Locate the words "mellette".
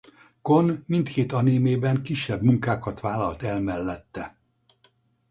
3.59-4.37